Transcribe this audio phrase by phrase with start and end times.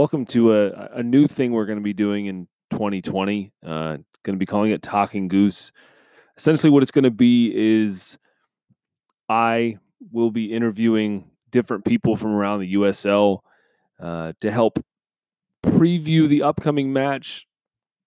[0.00, 3.52] welcome to a, a new thing we're going to be doing in 2020.
[3.62, 5.72] Uh, going to be calling it Talking Goose.
[6.38, 8.16] Essentially, what it's going to be is
[9.28, 9.76] I
[10.10, 13.40] will be interviewing different people from around the USL
[14.00, 14.82] uh, to help
[15.62, 17.46] preview the upcoming match.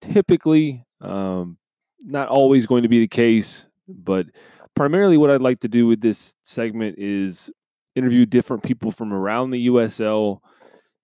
[0.02, 1.60] Typically, um,
[2.00, 4.26] not always going to be the case, but
[4.74, 7.52] primarily what I'd like to do with this segment is
[7.94, 10.40] interview different people from around the USL,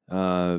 [0.10, 0.58] uh,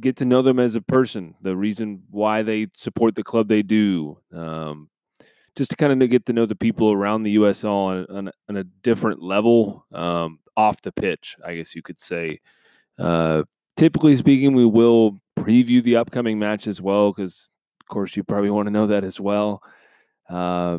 [0.00, 3.62] get to know them as a person, the reason why they support the club they
[3.62, 4.88] do, um,
[5.56, 8.56] just to kind of get to know the people around the USL on, on, on
[8.56, 12.40] a different level um, off the pitch, I guess you could say.
[12.98, 13.42] Uh,
[13.76, 18.50] typically speaking, we will preview the upcoming match as well, because of course you probably
[18.50, 19.62] want to know that as well.
[20.28, 20.78] Uh,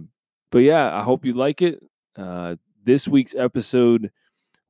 [0.51, 1.83] but yeah, I hope you like it.
[2.15, 4.11] Uh, this week's episode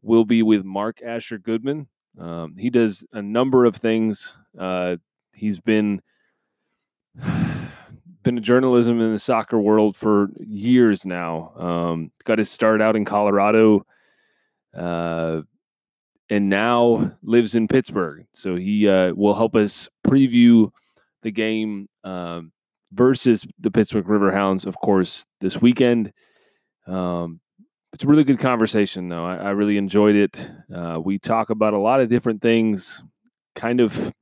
[0.01, 1.87] will be with Mark Asher Goodman.
[2.19, 4.33] Um, he does a number of things.
[4.57, 4.97] Uh,
[5.33, 6.01] he's been
[8.23, 11.53] been a journalism in the soccer world for years now.
[11.57, 13.85] Um, got his start out in Colorado,
[14.75, 15.41] uh,
[16.29, 18.25] and now lives in Pittsburgh.
[18.33, 20.71] So he uh, will help us preview
[21.21, 22.51] the game um,
[22.91, 26.11] versus the Pittsburgh Riverhounds, of course, this weekend.
[26.87, 27.39] Um,
[27.99, 29.25] it's a really good conversation, though.
[29.25, 30.49] I, I really enjoyed it.
[30.73, 33.03] Uh, we talk about a lot of different things,
[33.55, 34.13] kind of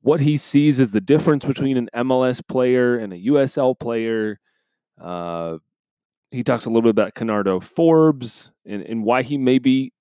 [0.00, 4.40] what he sees as the difference between an MLS player and a USL player.
[4.98, 5.58] Uh,
[6.30, 9.92] he talks a little bit about Kenardo Forbes and, and why he may be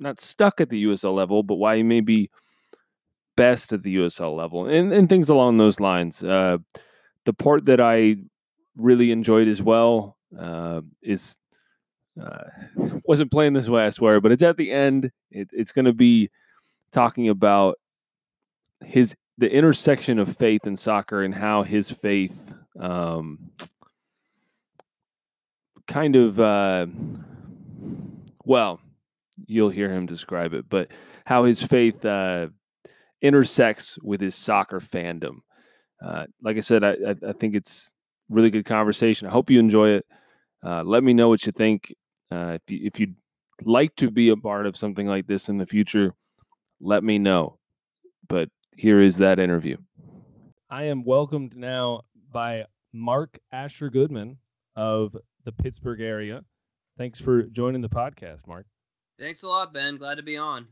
[0.00, 2.30] not stuck at the USL level, but why he may be
[3.36, 6.24] best at the USL level and, and things along those lines.
[6.24, 6.58] Uh,
[7.26, 8.16] the part that I
[8.76, 11.38] really enjoyed as well uh, is
[12.22, 12.44] uh,
[13.04, 15.10] wasn't playing this way, I swear, but it's at the end.
[15.30, 16.30] It, it's going to be
[16.92, 17.78] talking about
[18.84, 23.50] his the intersection of faith and soccer and how his faith um,
[25.86, 26.86] kind of uh,
[28.44, 28.80] well
[29.46, 30.88] you'll hear him describe it but
[31.26, 32.46] how his faith uh,
[33.20, 35.38] intersects with his soccer fandom.
[36.04, 36.94] Uh, like i said I,
[37.26, 37.94] I, think it's
[38.28, 39.26] really good conversation.
[39.26, 40.06] I hope you enjoy it.
[40.62, 41.94] Uh, let me know what you think
[42.30, 43.16] uh, if, you, if you'd
[43.62, 46.14] like to be a part of something like this in the future
[46.80, 47.58] let me know
[48.28, 49.76] but here is that interview.
[50.68, 54.36] I am welcomed now by Mark Asher Goodman
[54.74, 56.42] of the Pittsburgh area.
[56.98, 58.66] Thanks for joining the podcast, Mark.
[59.18, 59.96] Thanks a lot, Ben.
[59.96, 60.66] Glad to be on.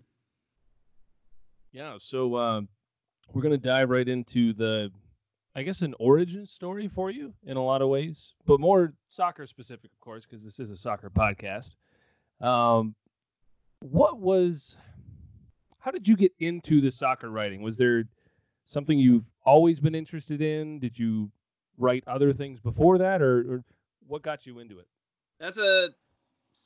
[1.73, 2.61] Yeah, so uh,
[3.33, 4.91] we're going to dive right into the,
[5.57, 9.47] I guess, an origin story for you in a lot of ways, but more soccer
[9.47, 11.71] specific, of course, because this is a soccer podcast.
[12.41, 12.95] Um,
[13.81, 14.77] what was
[15.79, 17.63] how did you get into the soccer writing?
[17.63, 18.05] Was there
[18.67, 20.81] something you've always been interested in?
[20.81, 21.31] Did you
[21.79, 23.65] write other things before that, or, or
[24.07, 24.87] what got you into it?
[25.39, 25.91] That's a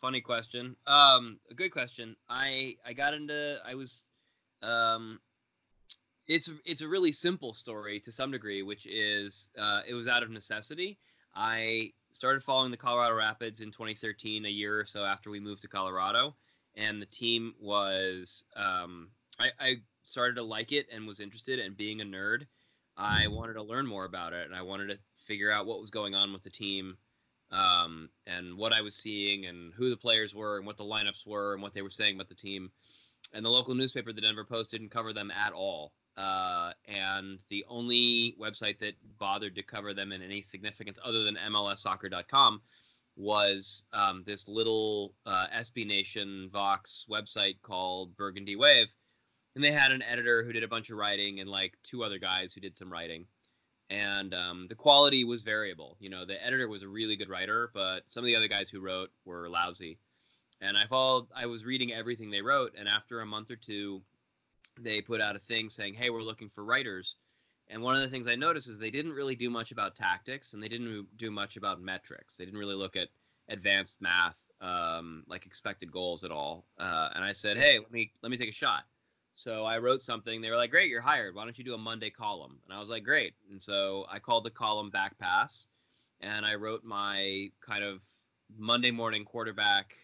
[0.00, 0.76] funny question.
[0.86, 2.16] Um, a good question.
[2.28, 4.02] I I got into I was
[4.62, 5.20] um,
[6.28, 10.22] it's it's a really simple story to some degree, which is uh, it was out
[10.22, 10.98] of necessity.
[11.34, 15.62] I started following the Colorado Rapids in 2013, a year or so after we moved
[15.62, 16.34] to Colorado,
[16.74, 19.08] and the team was um,
[19.38, 21.58] I, I started to like it and was interested.
[21.58, 22.46] And being a nerd,
[22.96, 23.34] I mm-hmm.
[23.34, 26.14] wanted to learn more about it, and I wanted to figure out what was going
[26.14, 26.96] on with the team,
[27.50, 31.26] um, and what I was seeing, and who the players were, and what the lineups
[31.26, 32.70] were, and what they were saying about the team.
[33.34, 35.92] And the local newspaper, the Denver Post, didn't cover them at all.
[36.18, 41.36] Uh, and the only website that bothered to cover them in any significance other than
[41.36, 42.60] MLSsoccer.com
[43.14, 48.88] was um, this little uh, SB Nation Vox website called Burgundy Wave,
[49.54, 52.18] and they had an editor who did a bunch of writing and like two other
[52.18, 53.24] guys who did some writing,
[53.88, 55.96] and um, the quality was variable.
[56.00, 58.68] You know, the editor was a really good writer, but some of the other guys
[58.68, 59.98] who wrote were lousy.
[60.60, 61.28] And I followed.
[61.36, 64.02] I was reading everything they wrote, and after a month or two,
[64.82, 67.16] they put out a thing saying, "Hey, we're looking for writers."
[67.70, 70.54] And one of the things I noticed is they didn't really do much about tactics
[70.54, 72.36] and they didn't do much about metrics.
[72.36, 73.08] They didn't really look at
[73.48, 76.64] advanced math, um, like expected goals at all.
[76.78, 78.84] Uh, and I said, hey, let me let me take a shot.
[79.34, 80.40] So I wrote something.
[80.40, 81.34] They were like, great, you're hired.
[81.34, 82.58] Why don't you do a Monday column?
[82.64, 83.34] And I was like, great.
[83.50, 85.68] And so I called the column Back Pass,
[86.20, 88.00] and I wrote my kind of
[88.56, 89.94] Monday morning quarterback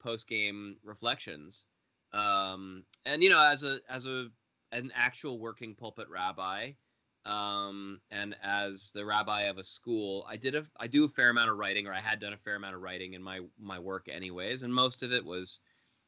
[0.00, 1.66] post game reflections.
[2.14, 4.28] Um, and you know, as a as a
[4.72, 6.72] an actual working pulpit rabbi,
[7.26, 11.30] um, and as the rabbi of a school, I did a I do a fair
[11.30, 13.78] amount of writing, or I had done a fair amount of writing in my my
[13.78, 15.60] work anyways, and most of it was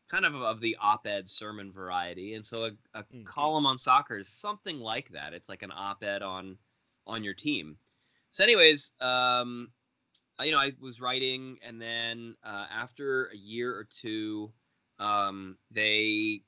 [0.09, 3.25] kind of of the op-ed sermon variety, and so a, a Mhm.
[3.25, 5.35] column on soccer is something like that.
[5.35, 6.59] It's like an op-ed on
[7.07, 7.79] on your team.
[8.31, 9.73] So, anyways, um,
[10.39, 14.53] I- you know, I was writing, and then uh, after a year or two,
[14.99, 16.43] um, they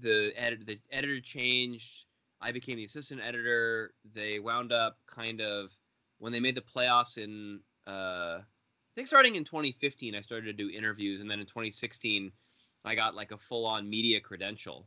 [0.00, 2.06] the edit the editor changed.
[2.40, 3.94] I became the assistant editor.
[4.14, 5.70] They wound up kind of
[6.18, 8.38] when they made the playoffs in uh,
[8.92, 12.30] I think starting in 2015, I started to do interviews, and then in 2016,
[12.84, 14.86] I got like a full-on media credential.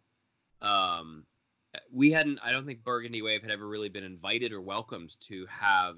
[0.62, 1.26] Um,
[1.92, 2.40] we hadn't.
[2.44, 5.96] I don't think Burgundy Wave had ever really been invited or welcomed to have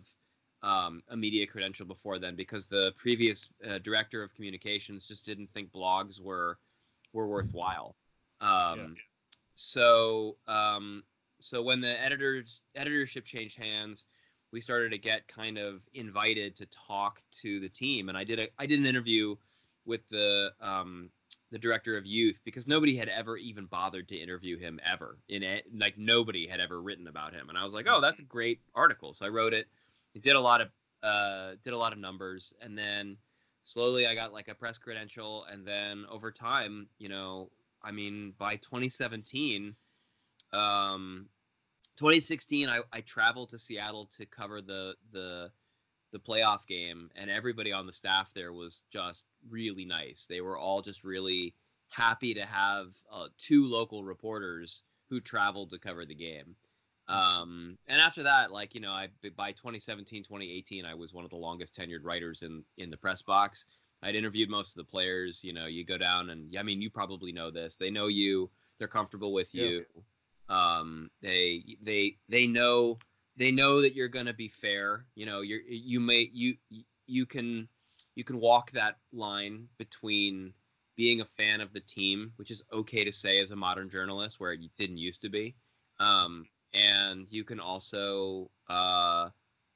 [0.64, 5.52] um, a media credential before then, because the previous uh, director of communications just didn't
[5.54, 6.58] think blogs were
[7.14, 7.96] were worthwhile.
[8.42, 8.80] Um,
[9.54, 11.04] So, um,
[11.40, 14.06] so when the editors editorship changed hands,
[14.52, 18.40] we started to get kind of invited to talk to the team, and I did
[18.40, 19.36] a I did an interview
[19.86, 21.10] with the um,
[21.52, 25.44] the director of youth because nobody had ever even bothered to interview him ever in
[25.44, 27.50] it like nobody had ever written about him.
[27.50, 29.14] And i was like oh that's a great article.
[29.14, 29.68] So i wrote it.
[30.14, 30.70] It did a lot of
[31.04, 32.54] uh did a lot of numbers.
[32.62, 33.18] And then
[33.68, 37.50] slowly i got like a press credential and then over time you know
[37.84, 39.76] i mean by 2017
[40.54, 41.28] um
[41.98, 45.52] 2016 i i traveled to seattle to cover the the
[46.12, 50.26] the playoff game and everybody on the staff there was just really nice.
[50.26, 51.54] They were all just really
[51.90, 56.56] happy to have uh, two local reporters who traveled to cover the game
[57.10, 61.30] um, and after that like you know i by 2017 2018 i was one of
[61.30, 63.66] the longest tenured writers in in the press box
[64.04, 66.90] i'd interviewed most of the players you know you go down and i mean you
[66.90, 69.64] probably know this they know you they're comfortable with Yeah.
[69.64, 69.86] you
[70.50, 72.98] um, they they they know
[73.36, 76.56] they know that you're going to be fair you know you're you may you
[77.06, 77.68] you can
[78.16, 80.54] you can walk that line between
[80.96, 84.40] being a fan of the team which is okay to say as a modern journalist
[84.40, 85.56] where it didn't used to be
[86.00, 89.30] um, and you can also uh,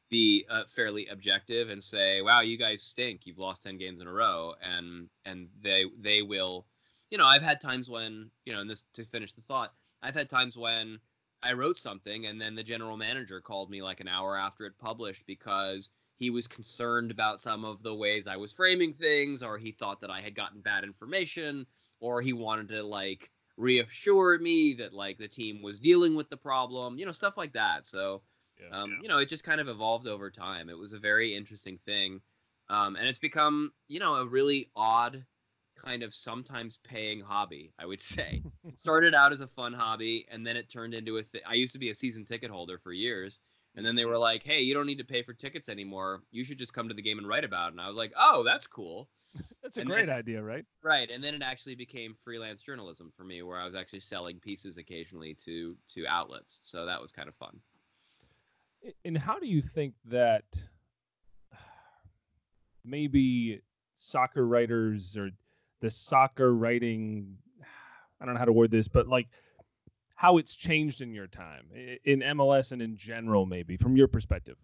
[0.10, 3.26] be uh, fairly objective and say wow you guys stink.
[3.26, 4.54] You've lost 10 games in a row.
[4.62, 6.66] And and they they will
[7.10, 10.16] you know i've had times when you know and this to finish the thought i've
[10.16, 11.00] had times when
[11.44, 14.78] I wrote something, and then the general manager called me like an hour after it
[14.78, 19.58] published because he was concerned about some of the ways I was framing things, or
[19.58, 21.66] he thought that I had gotten bad information,
[22.00, 26.38] or he wanted to like reassure me that like the team was dealing with the
[26.38, 27.86] problem, you know, stuff like that.
[27.86, 28.24] So,
[28.60, 28.70] Yeah.
[28.72, 30.70] um, you know, it just kind of evolved over time.
[30.70, 32.22] It was a very interesting thing,
[32.70, 35.26] um, and it's become, you know, a really odd
[35.76, 37.74] kind of sometimes paying hobby.
[37.80, 41.18] I would say it started out as a fun hobby and then it turned into
[41.18, 43.40] a th- i used to be a season ticket holder for years
[43.76, 46.44] and then they were like hey you don't need to pay for tickets anymore you
[46.44, 48.44] should just come to the game and write about it and i was like oh
[48.44, 49.10] that's cool
[49.72, 50.66] That's a And great then- idea, right?
[50.84, 54.38] right and then it actually became freelance journalism for me where i was actually selling
[54.40, 57.58] pieces occasionally to to outlets so that was kind of fun
[59.06, 60.44] And how do you think that
[62.84, 63.62] maybe
[63.96, 65.30] soccer writers or
[65.82, 67.38] the soccer writing,
[68.22, 69.28] I don't know how to word this, but like
[70.16, 71.66] how it's changed in your time
[72.04, 74.58] in MLS and in general, maybe from your perspective?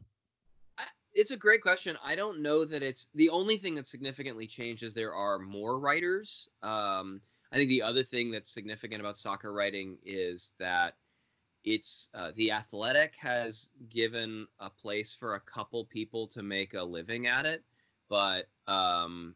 [1.18, 1.98] It's a great question.
[2.06, 5.80] I don't know that it's the only thing that's significantly changed is there are more
[5.80, 6.48] writers.
[6.62, 7.22] Um,
[7.52, 10.94] I think the other thing that's significant about soccer writing is that
[11.64, 16.84] it's uh, the athletic has given a place for a couple people to make a
[16.84, 17.64] living at it,
[18.10, 19.34] but um,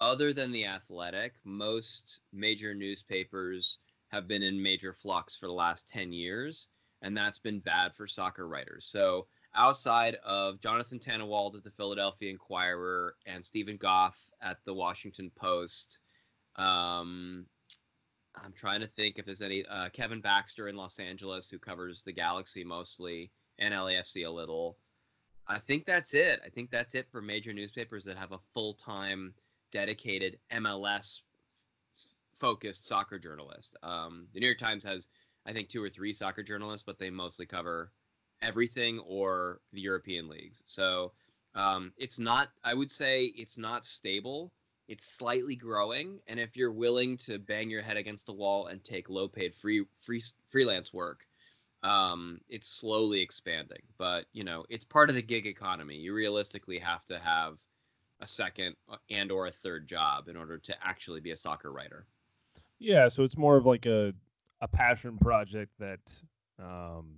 [0.00, 5.88] other than the athletic, most major newspapers have been in major flux for the last
[5.88, 6.68] 10 years,
[7.00, 8.84] and that's been bad for soccer writers.
[8.84, 15.30] So outside of Jonathan Tannenwald at the Philadelphia Inquirer and Steven Goff at the Washington
[15.34, 16.00] Post.
[16.56, 17.46] Um,
[18.36, 22.02] I'm trying to think if there's any uh, Kevin Baxter in Los Angeles who covers
[22.02, 24.76] the Galaxy mostly and LAFC a little.
[25.46, 26.40] I think that's it.
[26.44, 29.34] I think that's it for major newspapers that have a full time
[29.72, 31.20] dedicated MLS
[32.34, 33.76] focused soccer journalist.
[33.82, 35.08] Um, the New York Times has,
[35.46, 37.90] I think, two or three soccer journalists, but they mostly cover
[38.42, 40.62] everything or the European leagues.
[40.64, 41.12] So
[41.54, 44.52] um, it's not, I would say, it's not stable.
[44.88, 48.82] It's slightly growing, and if you're willing to bang your head against the wall and
[48.82, 51.26] take low-paid free, free freelance work,
[51.82, 53.82] um, it's slowly expanding.
[53.98, 55.96] But you know, it's part of the gig economy.
[55.96, 57.58] You realistically have to have
[58.20, 58.76] a second
[59.10, 62.06] and or a third job in order to actually be a soccer writer.
[62.78, 64.14] Yeah, so it's more of like a
[64.60, 66.00] a passion project that
[66.58, 67.16] um,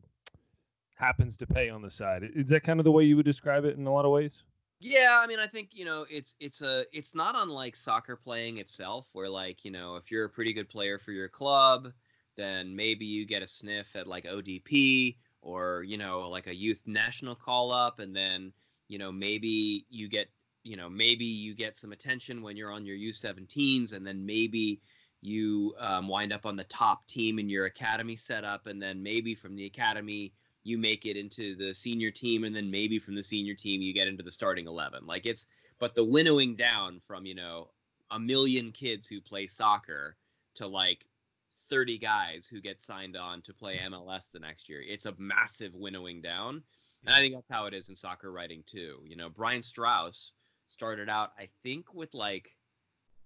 [1.00, 2.30] happens to pay on the side.
[2.34, 4.42] Is that kind of the way you would describe it in a lot of ways?
[4.78, 8.58] Yeah, I mean, I think you know it's it's a it's not unlike soccer playing
[8.58, 11.92] itself, where like you know if you're a pretty good player for your club,
[12.36, 16.80] then maybe you get a sniff at like ODP or you know like a youth
[16.86, 18.52] national call up, and then
[18.88, 20.28] you know maybe you get
[20.62, 24.80] you know maybe you get some attention when you're on your U17s, and then maybe
[25.20, 29.34] you um, wind up on the top team in your academy setup, and then maybe
[29.34, 33.22] from the academy you make it into the senior team and then maybe from the
[33.22, 35.46] senior team you get into the starting 11 like it's
[35.78, 37.70] but the winnowing down from you know
[38.10, 40.16] a million kids who play soccer
[40.54, 41.06] to like
[41.68, 45.74] 30 guys who get signed on to play MLS the next year it's a massive
[45.74, 46.62] winnowing down.
[47.06, 48.98] And i think that's how it is in soccer writing too.
[49.04, 50.34] You know brian Straus
[50.66, 52.56] started out i think with like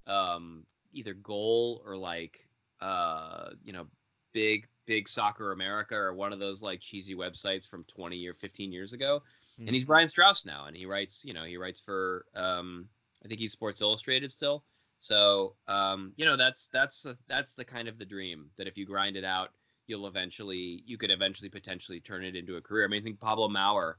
[0.06, 2.48] um either goal or like
[2.80, 3.86] uh you know
[4.32, 8.72] big big soccer america or one of those like cheesy websites from 20 or 15
[8.72, 9.22] years ago.
[9.54, 9.68] Mm-hmm.
[9.68, 12.88] and he's brian straus now and he writes you know he writes for um
[13.24, 14.64] i think he's sports illustrated still.
[14.98, 18.86] So um you know that's that's that's the kind of the dream that if you
[18.86, 19.50] grind it out
[19.86, 22.84] you'll eventually you could eventually potentially turn it into a career.
[22.84, 23.98] I mean i think pablo maurer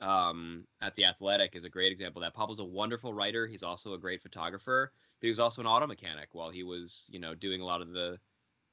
[0.00, 2.34] um, at the athletic is a great example that.
[2.34, 3.46] Pablo's a wonderful writer.
[3.46, 4.92] He's also a great photographer
[5.24, 7.80] but he was also an auto mechanic while he was you know doing a lot
[7.80, 8.18] of the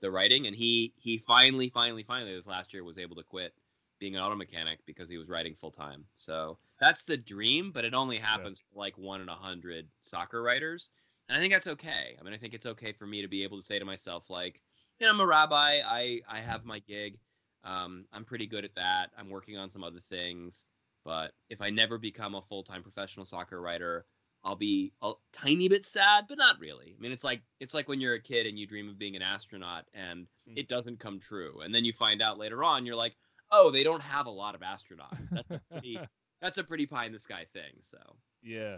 [0.02, 3.54] the writing, and he he finally, finally, finally this last year was able to quit
[4.00, 6.04] being an auto mechanic because he was writing full time.
[6.16, 8.74] So that's the dream, but it only happens yeah.
[8.74, 10.90] for like one in a hundred soccer writers,
[11.30, 12.18] and I think that's okay.
[12.20, 14.30] I mean, I think it's okay for me to be able to say to myself
[14.30, 14.60] like,
[15.00, 15.80] you know, I'm a rabbi.
[15.86, 17.18] I I have my gig.
[17.64, 19.12] Um, I'm pretty good at that.
[19.18, 20.66] I'm working on some other things,
[21.06, 24.06] but if I never become a full time professional soccer writer,
[24.44, 26.96] I'll be a tiny bit sad, but not really.
[26.98, 29.16] I mean, it's like it's like when you're a kid and you dream of being
[29.16, 30.58] an astronaut and mm.
[30.58, 33.16] it doesn't come true, and then you find out later on you're like,
[33.52, 35.30] oh, they don't have a lot of astronauts.
[35.32, 36.00] That's a pretty,
[36.42, 37.74] that's a pretty pie in the sky thing.
[37.82, 37.98] So
[38.42, 38.78] yeah,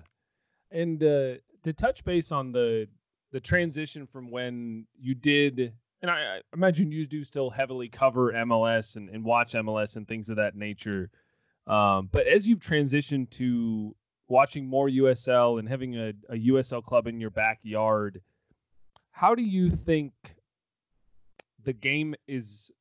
[0.71, 2.87] and uh, to touch base on the
[3.31, 8.33] the transition from when you did, and I, I imagine you do still heavily cover
[8.33, 11.09] MLS and, and watch MLS and things of that nature.
[11.67, 13.95] Um, but as you've transitioned to
[14.33, 18.19] watching more USL and having a, a USL club in your backyard,
[19.11, 20.11] how do you think
[21.63, 22.71] the game is?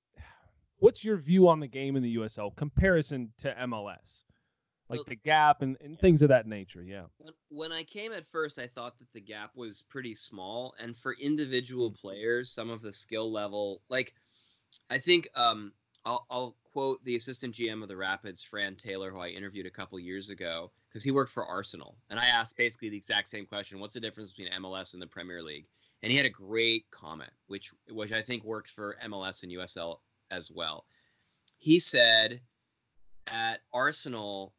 [0.78, 4.24] What's your view on the game in the USL comparison to MLS?
[4.88, 7.04] Like the gap and, and things of that nature, yeah.
[7.48, 11.14] When I came at first, I thought that the gap was pretty small, and for
[11.14, 11.96] individual mm.
[11.96, 14.12] players, some of the skill level, like
[14.90, 15.72] I think um,
[16.04, 19.70] I'll, I'll quote the assistant GM of the Rapids, Fran Taylor, who I interviewed a
[19.70, 21.96] couple years ago because he worked for Arsenal.
[22.10, 25.06] And I asked basically the exact same question what's the difference between MLS and the
[25.06, 25.66] Premier League?
[26.02, 29.98] And he had a great comment, which, which I think works for MLS and USL
[30.30, 30.84] as well.
[31.58, 32.40] He said,
[33.28, 34.52] at Arsenal,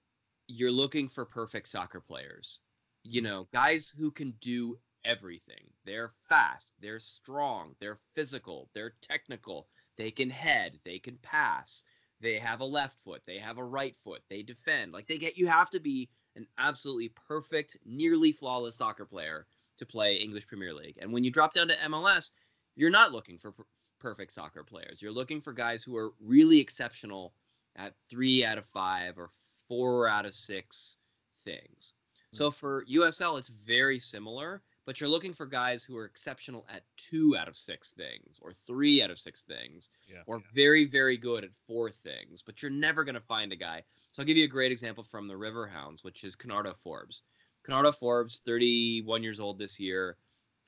[0.48, 2.62] you're looking for perfect soccer players.
[3.04, 3.26] You mm.
[3.26, 5.66] know, guys who can do everything.
[5.86, 11.84] They're fast, they're strong, they're physical, they're technical, they can head, they can pass,
[12.22, 14.94] they have a left foot, they have a right foot, they defend.
[14.94, 19.46] Like they get you have to be an absolutely perfect, nearly flawless soccer player
[19.78, 20.98] to play English Premier League.
[21.02, 22.32] And when you drop down to MLS,
[22.76, 23.66] you're not looking for per-
[24.00, 25.02] perfect soccer players.
[25.02, 27.34] You're looking for guys who are really exceptional
[27.76, 29.30] at three out of five or
[29.68, 30.98] four out of six
[31.44, 31.94] things.
[32.32, 32.56] So hmm.
[32.56, 37.36] for USL, it's very similar, but you're looking for guys who are exceptional at two
[37.38, 40.44] out of six things or three out of six things yeah, or yeah.
[40.54, 43.84] very, very good at four things, but you're never going to find a guy
[44.14, 47.24] so I'll give you a great example from the Riverhounds, which is Kenardo Forbes.
[47.64, 50.18] Kenardo Forbes, 31 years old this year,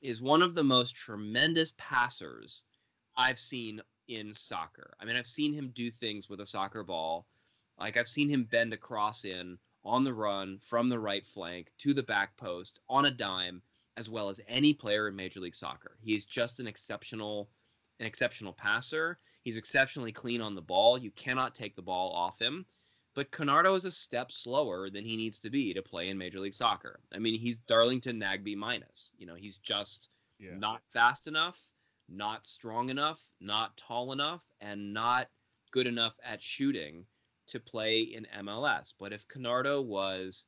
[0.02, 2.64] is one of the most tremendous passers
[3.16, 4.96] I've seen in soccer.
[4.98, 7.28] I mean, I've seen him do things with a soccer ball.
[7.78, 11.70] Like I've seen him bend a cross in on the run from the right flank
[11.78, 13.62] to the back post on a dime,
[13.96, 15.96] as well as any player in Major League Soccer.
[16.02, 17.48] He is just an exceptional,
[18.00, 19.20] an exceptional passer.
[19.42, 20.98] He's exceptionally clean on the ball.
[20.98, 22.66] You cannot take the ball off him.
[23.16, 26.38] But Kenardo is a step slower than he needs to be to play in Major
[26.38, 27.00] League Soccer.
[27.14, 29.10] I mean, he's Darlington Nagbe minus.
[29.16, 30.50] You know, he's just yeah.
[30.58, 31.58] not fast enough,
[32.10, 35.28] not strong enough, not tall enough, and not
[35.70, 37.06] good enough at shooting
[37.46, 38.92] to play in MLS.
[38.98, 40.44] But if Kenardo was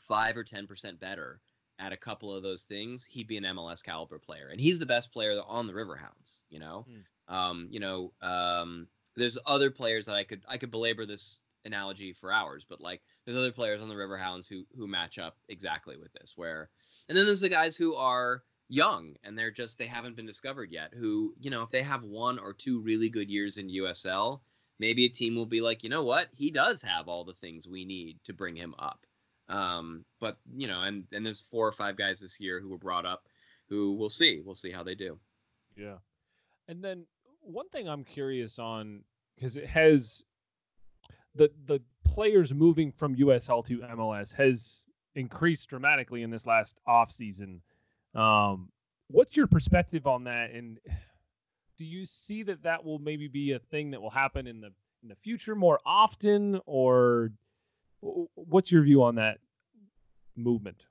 [0.00, 1.42] five or ten percent better
[1.78, 4.48] at a couple of those things, he'd be an MLS caliber player.
[4.48, 6.86] And he's the best player on the Riverhounds, you know?
[6.88, 7.34] Mm.
[7.34, 12.12] Um, you know, um, there's other players that I could I could belabor this analogy
[12.12, 15.96] for hours, but like there's other players on the Riverhounds who who match up exactly
[15.96, 16.34] with this.
[16.36, 16.70] Where
[17.08, 20.70] and then there's the guys who are young and they're just they haven't been discovered
[20.70, 20.92] yet.
[20.94, 24.40] Who you know if they have one or two really good years in USL,
[24.78, 27.68] maybe a team will be like, you know what, he does have all the things
[27.68, 29.06] we need to bring him up.
[29.48, 32.78] Um, but you know, and and there's four or five guys this year who were
[32.78, 33.24] brought up,
[33.68, 34.40] who we'll see.
[34.44, 35.18] We'll see how they do.
[35.76, 35.96] Yeah,
[36.68, 37.06] and then
[37.40, 39.02] one thing I'm curious on
[39.36, 40.24] because it has
[41.34, 44.84] the the players moving from USL to MLS has
[45.14, 47.62] increased dramatically in this last off season.
[48.14, 48.68] Um,
[49.08, 50.50] what's your perspective on that?
[50.50, 50.78] And
[51.78, 54.72] do you see that that will maybe be a thing that will happen in the
[55.02, 57.32] in the future more often, or
[58.00, 59.38] what's your view on that
[60.36, 60.84] movement?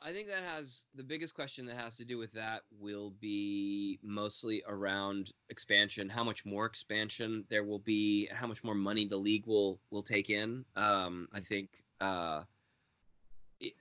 [0.00, 3.98] I think that has the biggest question that has to do with that will be
[4.02, 9.16] mostly around expansion, how much more expansion there will be, how much more money the
[9.16, 10.64] league will will take in.
[10.76, 12.42] Um, I think uh,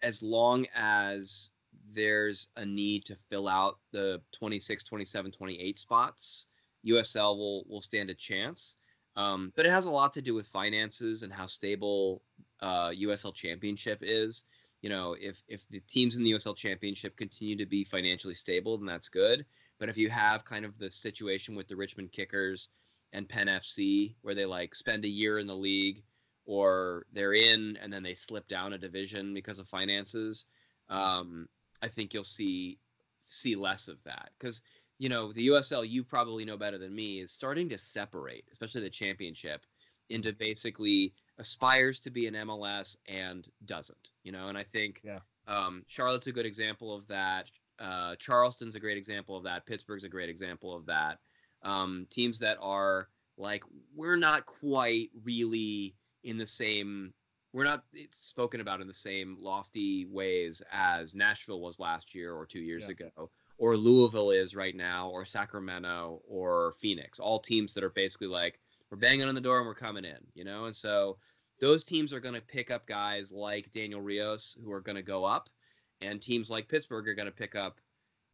[0.01, 1.51] as long as
[1.93, 6.47] there's a need to fill out the 26, 27, 28 spots,
[6.86, 8.77] USL will will stand a chance.
[9.15, 12.24] Um, but it has a lot to do with finances and how stable
[12.62, 14.43] uh, USL Championship is
[14.88, 18.77] you know, if if the teams in the USL Championship continue to be financially stable,
[18.77, 19.46] then that's good.
[19.79, 22.70] But if you have kind of the situation with the Richmond Kickers
[23.12, 26.03] and Penn FC, where they like spend a year in the league,
[26.46, 30.46] or they're in and then they slip down a division because of finances,
[30.88, 31.50] um,
[31.82, 32.79] I think you'll see
[33.25, 34.62] see less of that because
[35.00, 38.84] you know the USL you probably know better than me is starting to separate, especially
[38.84, 39.65] the championship,
[40.10, 44.12] into basically aspires to be an MLS and doesn't.
[44.24, 45.20] You know, and I think yeah.
[45.48, 47.52] um, Charlotte's a good example of that.
[47.80, 49.66] Uh, Charleston's a great example of that.
[49.66, 51.20] Pittsburgh's a great example of that.
[51.64, 53.64] Um, teams that are like
[53.96, 57.14] we're not quite really in the same.
[57.54, 62.46] We're not spoken about in the same lofty ways as Nashville was last year or
[62.46, 63.08] two years yeah.
[63.08, 67.20] ago, or Louisville is right now, or Sacramento or Phoenix.
[67.20, 70.17] All teams that are basically like we're banging on the door and we're coming in,
[70.34, 70.65] you know?
[70.65, 71.17] And so
[71.60, 75.04] those teams are going to pick up guys like Daniel Rios who are going to
[75.04, 75.50] go up,
[76.02, 77.80] and teams like Pittsburgh are going to pick up,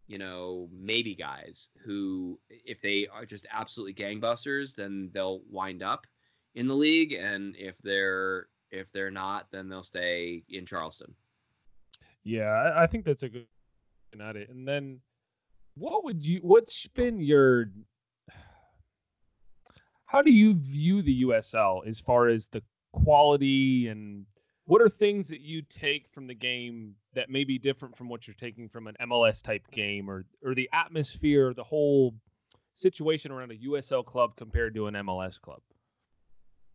[0.07, 6.05] you know, maybe guys who, if they are just absolutely gangbusters, then they'll wind up
[6.55, 11.13] in the league, and if they're if they're not, then they'll stay in Charleston.
[12.23, 13.45] Yeah, I think that's a good
[14.19, 14.49] at it.
[14.49, 14.99] And then,
[15.75, 16.39] what would you?
[16.41, 17.71] What's been your
[20.13, 22.61] how do you view the USL as far as the
[22.93, 24.25] quality and
[24.65, 28.27] what are things that you take from the game that may be different from what
[28.27, 32.13] you're taking from an MLS type game or or the atmosphere, the whole
[32.75, 35.61] situation around a USL club compared to an MLS club?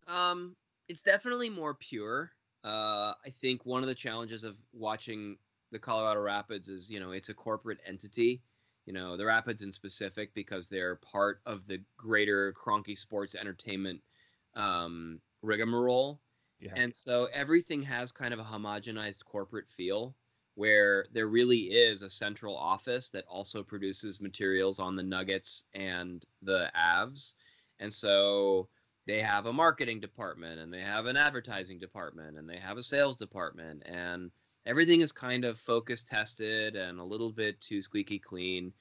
[0.07, 0.55] Um,
[0.89, 2.31] it's definitely more pure.
[2.63, 5.37] Uh, I think one of the challenges of watching
[5.71, 8.41] the Colorado Rapids is, you know, it's a corporate entity
[8.89, 14.01] you know the Rapids in specific because they're part of the greater Kroenke Sports Entertainment
[14.55, 16.19] um, rigmarole.
[16.59, 16.73] Yeah.
[16.75, 20.15] And so everything has kind of a homogenized corporate feel
[20.55, 26.25] where there really is a central office that also produces materials on the Nuggets and
[26.41, 27.35] the Avs.
[27.79, 28.69] And so
[29.05, 32.83] they have a marketing department and they have an advertising department and they have a
[32.83, 34.31] sales department and
[34.65, 38.73] everything is kind of focus tested and a little bit too squeaky clean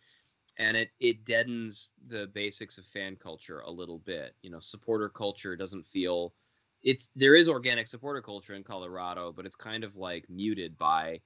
[0.59, 4.35] and it it deadens the basics of fan culture a little bit.
[4.43, 6.35] You know supporter culture doesn't feel
[6.83, 11.21] it's there is organic supporter culture in colorado but it's kind of like muted by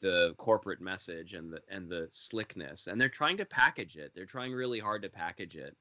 [0.00, 4.12] the corporate message and the and the slickness and they're trying to package it.
[4.14, 5.76] They're trying really hard to package it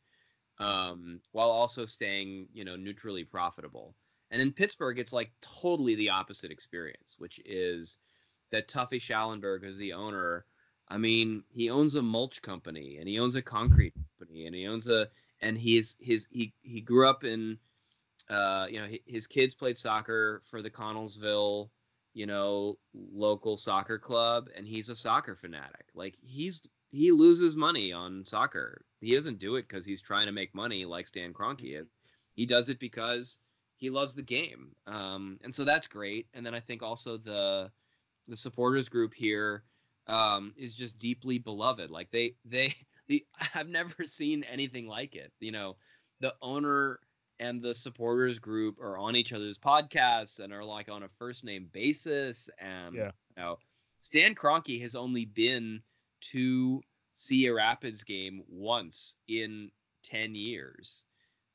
[0.59, 3.95] um, while also staying you know neutrally profitable.
[4.31, 7.99] And in pittsburgh it's like totally the opposite experience which is
[8.51, 10.45] that Tuffy Schallenberg is the owner.
[10.88, 14.67] I mean, he owns a mulch company and he owns a concrete company and he
[14.67, 15.08] owns a
[15.41, 17.58] and he's his he he grew up in
[18.29, 21.69] uh you know his kids played soccer for the Connellsville
[22.13, 25.86] you know local soccer club and he's a soccer fanatic.
[25.93, 28.86] Like he's he loses money on soccer.
[29.01, 31.86] He doesn't do it because he's trying to make money like Stan Kroenke
[32.34, 33.39] he does it because
[33.77, 34.75] he loves the game.
[34.88, 36.27] Um and so that's great.
[36.34, 37.71] And then I think also the
[38.27, 39.63] the supporters group here
[40.07, 41.89] um, is just deeply beloved.
[41.89, 42.73] Like they they
[43.07, 45.31] the I've never seen anything like it.
[45.39, 45.77] You know,
[46.19, 46.99] the owner
[47.39, 51.43] and the supporters group are on each other's podcasts and are like on a first
[51.43, 52.49] name basis.
[52.59, 53.11] And yeah.
[53.35, 53.59] you know,
[54.01, 55.81] Stan Kroenke has only been
[56.31, 56.81] to
[57.13, 59.71] see a Rapids game once in
[60.03, 61.05] ten years,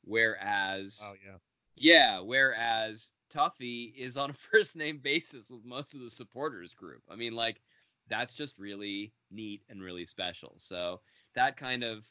[0.03, 1.37] whereas oh yeah,
[1.75, 7.03] yeah, whereas Tuffy is on a first name basis with most of the supporters group.
[7.09, 7.61] I mean, like
[8.07, 10.55] that's just really neat and really special.
[10.57, 11.01] So
[11.35, 12.07] that kind of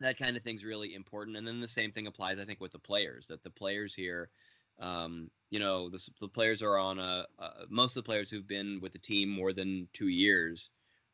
[0.00, 1.36] that kind of thing's really important.
[1.36, 3.28] And then the same thing applies, I think, with the players.
[3.28, 4.30] That the players here,
[4.78, 8.46] Um, you know, the, the players are on a uh, most of the players who've
[8.46, 10.70] been with the team more than two years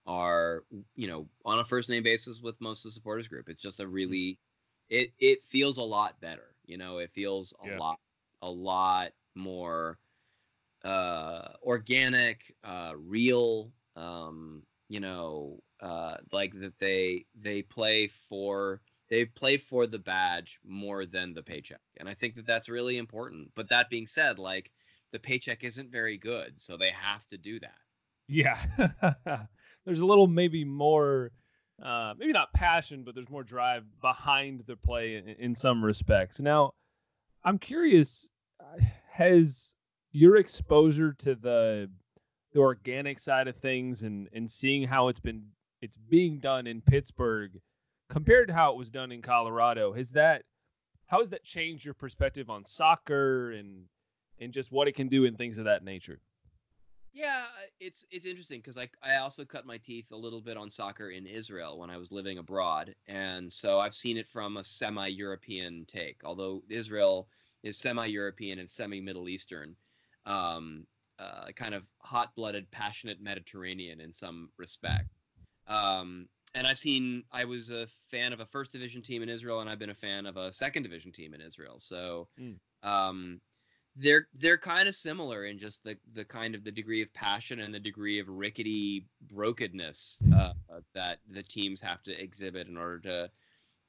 [0.07, 0.65] are
[0.97, 3.49] you know on a first name basis with most of the supporters group.
[3.49, 4.13] It's just a Mm-hmm.
[4.13, 4.41] really
[4.89, 6.57] it it feels a lot better.
[6.65, 7.81] You know, it feels a Yeah.
[7.81, 7.99] lot
[8.43, 9.99] a lot more
[10.85, 19.27] uh organic, uh real, um, you know, uh like that they they play for they
[19.27, 21.81] play for the badge more than the paycheck.
[21.99, 23.51] And I think that that's really important.
[23.55, 24.71] But that being said, like
[25.13, 27.77] the paycheck isn't very good, so they have to do that.
[28.27, 28.65] Yeah.
[29.85, 31.33] there's a little maybe more
[31.83, 36.41] uh maybe not passion, but there's more drive behind the play in, in some respects.
[36.41, 36.73] Now,
[37.45, 38.29] I'm curious
[39.13, 39.75] has
[40.11, 41.91] your exposure to the
[42.53, 45.45] the organic side of things and and seeing how it's been
[45.83, 47.61] it's being done in Pittsburgh
[48.09, 50.45] compared to how it was done in Colorado, has that
[51.07, 53.85] how has that changed your perspective on soccer and
[54.39, 56.21] and just what it can do and things of that nature?
[57.13, 60.57] Yeah, uh, it's it's interesting because I I also cut my teeth a little bit
[60.57, 64.57] on soccer in Israel when I was living abroad, and so I've seen it from
[64.57, 66.23] a semi-European take.
[66.25, 67.29] Although Israel
[67.63, 69.77] is semi-European and semi-Middle Eastern,
[70.27, 70.87] um,
[71.19, 75.09] uh, kind of hot-blooded, passionate Mediterranean in some respect.
[75.69, 79.61] Um, and I've seen I was a fan of a first division team in Israel,
[79.61, 81.77] and I've been a fan of a second division team in Israel.
[81.79, 82.29] So.
[82.41, 82.57] Mm.
[82.83, 83.41] Um,
[83.97, 87.61] they're they're kind of similar in just the the kind of the degree of passion
[87.61, 90.53] and the degree of rickety brokenness uh,
[90.95, 93.31] that the teams have to exhibit in order to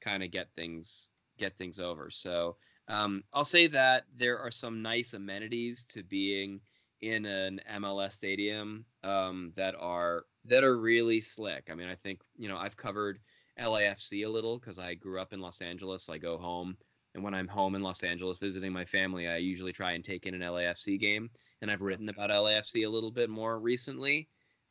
[0.00, 2.10] kind of get things get things over.
[2.10, 2.56] So
[2.88, 6.60] um, I'll say that there are some nice amenities to being
[7.00, 11.68] in an MLS stadium um, that are that are really slick.
[11.70, 13.20] I mean, I think you know I've covered
[13.58, 16.08] LAFC a little because I grew up in Los Angeles.
[16.08, 16.76] I go home
[17.14, 20.26] and when I'm home in Los Angeles visiting my family, I usually try and take
[20.26, 21.30] in an LAFC game.
[21.62, 24.28] And I've written about LAFC a little bit more recently.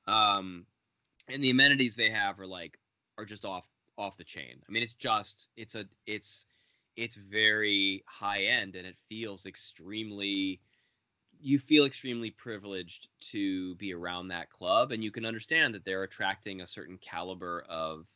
[0.08, 0.65] Um,
[1.30, 2.78] and the amenities they have are like
[3.17, 3.65] are just off
[3.97, 4.62] off the chain.
[4.67, 6.47] I mean, it's just it's a it's
[6.95, 10.62] it's very high end and it feels extremely
[11.39, 16.03] you feel extremely privileged to be around that club and you can understand that they're
[16.03, 18.08] attracting a certain caliber of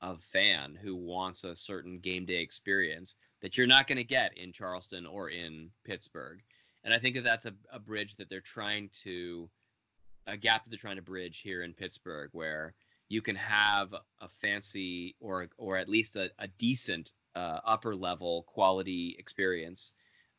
[0.00, 4.36] of fan who wants a certain game day experience that you're not going to get
[4.36, 6.40] in Charleston or in Pittsburgh.
[6.84, 9.48] And I think that that's a, a bridge that they're trying to,
[10.26, 12.74] a gap that they're trying to bridge here in Pittsburgh, where
[13.08, 18.44] you can have a fancy or or at least a, a decent uh, upper level
[18.44, 19.92] quality experience,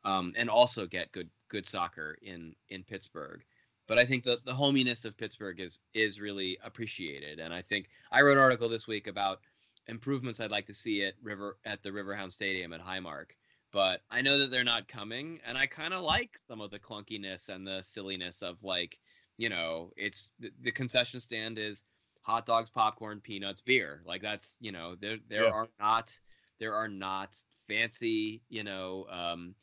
[0.04, 3.44] um, and also get good good soccer in in Pittsburgh.
[3.88, 7.90] But I think the the hominess of Pittsburgh is is really appreciated, and I think
[8.12, 9.40] I wrote an article this week about
[9.88, 13.32] improvements I'd like to see at River at the Riverhound Stadium at Highmark.
[13.72, 16.80] But I know that they're not coming, and I kind of like some of the
[16.80, 19.00] clunkiness and the silliness of like,
[19.38, 21.84] you know, it's the, the concession stand is
[22.22, 24.02] hot dogs, popcorn, peanuts, beer.
[24.06, 25.52] Like that's you know there there Yeah.
[25.52, 26.18] are not
[26.62, 27.36] there are not
[27.68, 29.54] fancy you know um,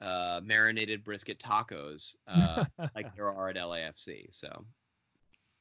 [0.00, 4.26] uh, marinated brisket tacos uh, like there are at LAFC.
[4.30, 4.64] So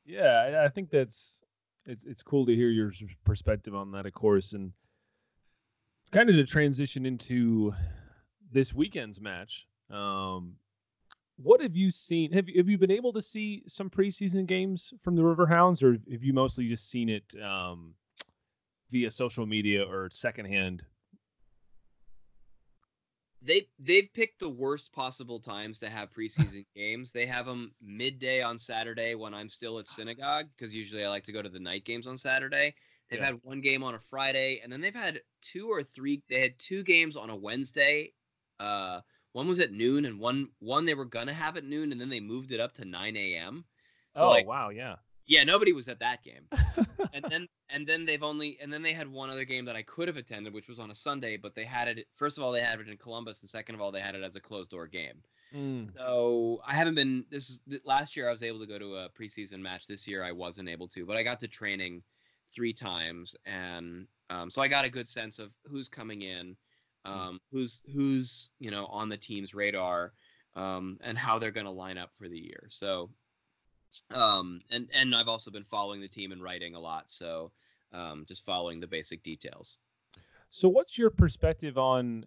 [0.06, 1.42] Yeah, I- I think that's
[1.86, 2.92] it's it's cool to hear your
[3.26, 4.72] perspective on that, of course, and
[6.12, 7.74] kind of to transition into
[8.52, 9.68] this weekend's match.
[9.90, 10.54] Um,
[11.38, 12.32] what have you seen?
[12.32, 15.94] Have you have you been able to see some preseason games from the Riverhounds, or
[16.12, 17.94] have you mostly just seen it um,
[18.96, 20.82] via social media or secondhand?
[23.42, 27.12] they they've picked the worst possible times to have preseason games.
[27.12, 31.26] They have them midday on Saturday when I'm still at synagogue because usually I like
[31.26, 32.74] to go to the night games on Saturday.
[33.10, 33.26] They've Yeah.
[33.26, 36.24] had one game on a Friday, and then they've had two or three.
[36.30, 38.14] They had two games on a Wednesday.
[38.60, 39.02] Uh,
[39.34, 42.10] one was at noon, and one one they were gonna have at noon, and then
[42.10, 43.66] they moved it up to 9 a.m.
[44.14, 44.96] So oh like, wow, yeah.
[45.28, 46.48] Yeah, nobody was at that game.
[47.14, 49.84] and then and then they've only and then they had one other game that I
[49.84, 52.08] could have attended, which was on a Sunday, but they had it.
[52.16, 54.24] First of all, they had it in Columbus, and second of all, they had it
[54.24, 55.22] as a closed door game.
[55.56, 57.26] Mm, So I haven't been.
[57.30, 59.88] This is last year I was able to go to a preseason match.
[59.88, 62.04] This year I wasn't able to, but I got to training
[62.54, 66.56] three times, and um, so I got a good sense of who's coming in,
[67.06, 70.14] um, who's who's you know on the team's radar,
[70.56, 72.68] um, and how they're going to line up for the year.
[72.70, 73.10] So,
[74.12, 77.52] um, and and I've also been following the team and writing a lot, so
[77.94, 79.78] um, just following the basic details.
[80.50, 82.26] So, what's your perspective on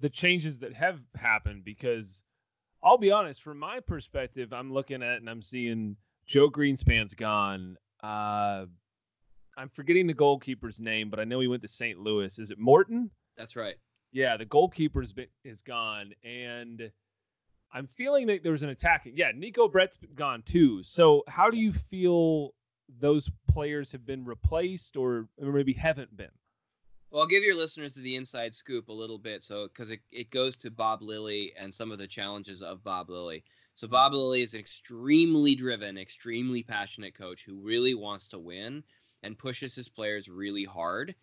[0.00, 1.64] the changes that have happened?
[1.64, 2.22] Because
[2.82, 7.76] I'll be honest, from my perspective, I'm looking at and I'm seeing Joe Greenspan's gone.
[8.02, 8.66] Uh,
[9.56, 11.98] I'm forgetting the goalkeeper's name, but I know he went to St.
[11.98, 12.38] Louis.
[12.38, 13.10] Is it Morton?
[13.36, 13.74] That's right.
[14.12, 16.90] Yeah, the goalkeeper's been, is gone, and
[17.72, 19.16] I'm feeling that there was an attacking.
[19.16, 20.82] Yeah, Neco Brett's gone too.
[20.82, 22.54] So how do you feel
[23.00, 26.30] those players have been replaced or, or maybe haven't been?
[27.10, 30.30] Well, I'll give your listeners the inside scoop a little bit, so because it, it
[30.30, 33.44] goes to Bob Lilley and some of the challenges of Bob Lilley.
[33.74, 38.82] So Bob Lilley is an extremely driven, extremely passionate coach who really wants to win
[39.22, 41.14] and pushes his players really hard.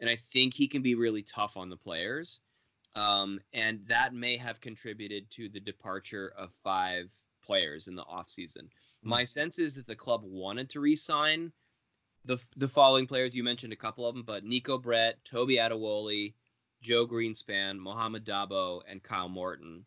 [0.00, 2.40] And I think he can be really tough on the players.
[2.96, 7.12] Um, and that may have contributed to the departure of five
[7.44, 8.64] players in the offseason.
[8.64, 9.08] Mm-hmm.
[9.08, 11.52] My sense is that the club wanted to re-sign
[12.24, 13.34] the the following players.
[13.34, 16.32] You mentioned a couple of them, but Neco Brett, Tobi Adewole,
[16.80, 19.84] Joe Greenspan, Mohamed Dabo, and Kyle Morton.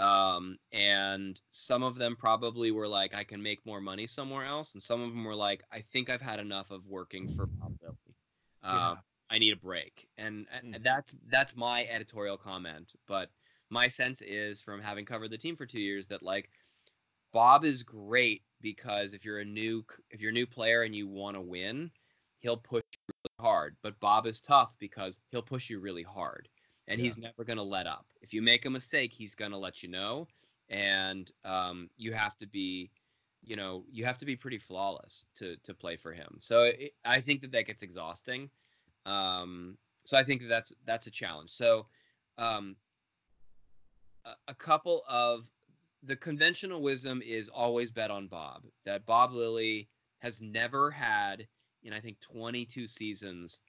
[0.00, 4.74] Um, and some of them probably were like, I can make more money somewhere else,
[4.74, 7.72] and some of them were like, I think I've had enough of working for Bob
[7.82, 8.14] Lilley.
[8.62, 8.96] Uh, yeah.
[9.30, 10.74] I need a break, and, mm.
[10.74, 12.94] and that's that's my editorial comment.
[13.06, 13.30] But
[13.70, 16.50] my sense is, from having covered the team for two years, that like
[17.32, 21.06] Bob is great because if you're a new if you're a new player and you
[21.06, 21.90] want to win,
[22.38, 23.76] he'll push you really hard.
[23.82, 26.48] But Bob is tough because he'll push you really hard,
[26.86, 27.04] and yeah.
[27.04, 28.06] he's never going to let up.
[28.22, 30.26] If you make a mistake, he's going to let you know,
[30.70, 32.90] and um, you have to be,
[33.42, 36.36] you know, you have to be pretty flawless to to play for him.
[36.38, 38.48] So it, I think that that gets exhausting.
[39.08, 41.50] Um, so I think that's that's a challenge.
[41.50, 41.86] So
[42.36, 42.76] um,
[44.24, 45.46] a, a couple of
[46.02, 48.62] the conventional wisdom is always bet on Bob.
[48.84, 49.88] That Bob Lilley
[50.20, 51.46] has never had
[51.82, 53.60] in I think 22 seasons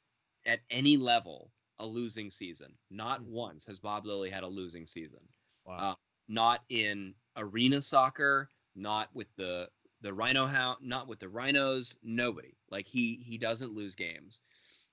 [0.45, 2.73] at any level a losing season.
[2.89, 3.33] Not mm-hmm.
[3.33, 5.21] once has Bob Lilley had a losing season.
[5.65, 5.77] Wow.
[5.77, 5.95] Uh,
[6.27, 9.69] not in arena soccer, not with the
[10.01, 11.97] the Rhino Hound, not with the Rhinos.
[12.03, 12.55] Nobody.
[12.69, 14.41] Like he he doesn't lose games.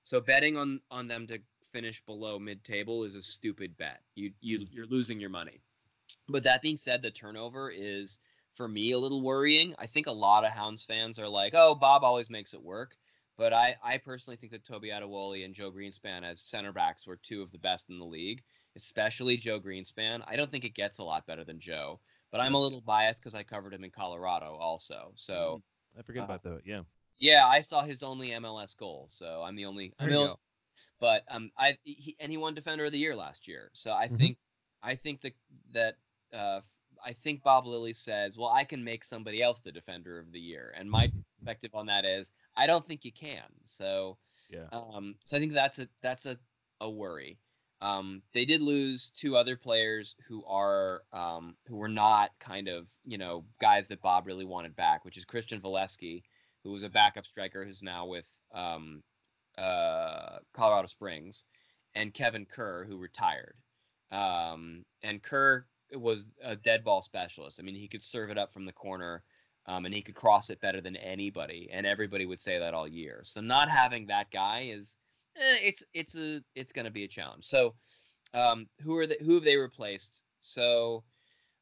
[0.07, 1.39] So betting on on them to
[1.73, 3.99] finish below mid table is a stupid bet.
[4.15, 4.73] You you mm-hmm.
[4.73, 5.59] you're losing your money.
[6.29, 8.19] But that being said, the turnover is
[8.53, 9.75] for me a little worrying.
[9.77, 12.95] I think a lot of Hounds fans are like, "Oh, Bob always makes it work."
[13.37, 17.17] But I, I personally think that Tobi Adewole and Joe Greenspan as center backs were
[17.17, 18.41] two of the best in the league,
[18.77, 20.23] especially Joe Greenspan.
[20.25, 21.99] I don't think it gets a lot better than Joe,
[22.31, 25.11] but I'm a little biased because I covered him in Colorado also.
[25.15, 26.61] So mm, I forget uh, about that.
[26.65, 26.83] Yeah.
[27.19, 29.93] Yeah, I saw his only MLS goal, so I'm the only.
[29.99, 30.35] I'm the only
[30.99, 34.07] but um, I he, and he won Defender of the Year last year, so I
[34.07, 34.17] mm-hmm.
[34.17, 34.37] think
[34.83, 35.33] I think that
[35.73, 35.95] that
[36.37, 36.61] uh,
[37.03, 40.39] I think Bob Lilley says, well, I can make somebody else the defender of the
[40.39, 40.73] year.
[40.77, 43.43] And my perspective on that is, I don't think you can.
[43.65, 44.17] So,
[44.49, 44.65] yeah.
[44.71, 46.37] Um, so I think that's a that's a,
[46.81, 47.37] a worry.
[47.79, 52.89] Um, they did lose two other players who are um, who were not kind of
[53.05, 56.23] you know guys that Bob really wanted back, which is Christian Volesky,
[56.67, 59.01] who was a backup striker who's now with um,
[59.57, 61.45] uh, Colorado Springs,
[61.95, 63.55] and Kevin Kerr, who retired.
[64.11, 67.57] Um, and Kerr was a dead ball specialist.
[67.57, 69.23] I mean, he could serve it up from the corner,
[69.65, 72.87] um, and he could cross it better than anybody, and everybody would say that all
[72.87, 73.21] year.
[73.23, 74.97] So not having that guy is,
[75.37, 77.45] eh, it's it's a it's going to be a challenge.
[77.45, 77.75] So,
[78.33, 80.23] um, who are the, who have they replaced?
[80.41, 81.05] So,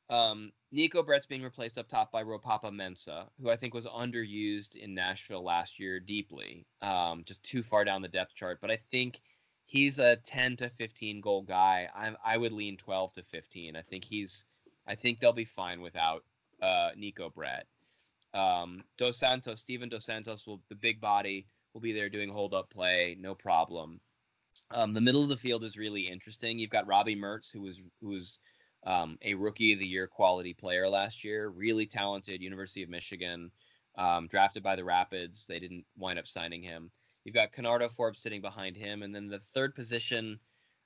[0.09, 4.75] um, Neco Brett's being replaced up top by Ropapa Mensah, who I think was underused
[4.75, 8.59] in Nashville last year deeply, um, just too far down the depth chart.
[8.61, 9.21] But I think
[9.65, 11.89] he's a 10 to 15 goal guy.
[11.95, 13.75] I I would lean 12 to 15.
[13.75, 14.45] I think he's
[14.87, 16.23] I think they'll be fine without
[16.61, 17.65] uh, Neco Brett.
[18.33, 22.53] Um, Dos Santos, Steevan Dos Santos will the big body will be there doing hold
[22.53, 23.99] up play, no problem.
[24.71, 26.59] Um, the middle of the field is really interesting.
[26.59, 28.39] You've got Robbie Mertz, who was who was
[28.85, 33.51] um, a rookie of the year quality player last year, really talented, University of Michigan,
[33.97, 35.45] um, drafted by the Rapids.
[35.47, 36.91] They didn't wind up signing him.
[37.23, 40.39] You've got Kenardo Forbes sitting behind him, and then the third position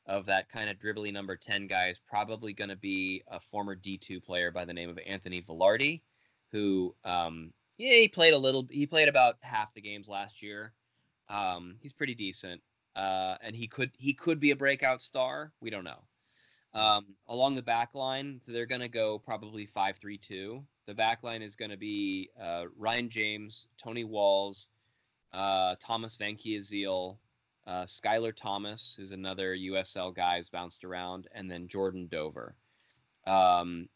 [0.06, 3.76] of that kind of dribbly number 10 guy is probably going to be a former
[3.76, 6.02] D2 player by the name of Anthony Velarde,
[6.52, 10.74] who um, yeah, he played a little he played about half the games last year.
[11.30, 12.62] Um, he's pretty decent.
[12.96, 15.54] Uh, and he could he could be a breakout star.
[15.62, 16.04] We don't know.
[16.74, 20.64] Um, along the back line, so they're going to go probably 5-3-2.
[20.86, 24.70] The back line is going to be uh, Ryan James, Tony Walls,
[25.34, 27.18] uh, Thomas Vancaeyezeele,
[27.66, 32.56] uh, Skylar Thomas, who's another USL guy who's bounced around, and then Jordan Dover.
[33.26, 33.90] Um,